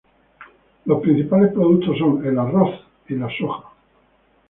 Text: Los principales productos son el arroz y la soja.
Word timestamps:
Los 0.85 0.99
principales 1.03 1.53
productos 1.53 1.95
son 1.99 2.25
el 2.25 2.39
arroz 2.39 2.71
y 3.07 3.13
la 3.13 3.29
soja. 3.37 3.69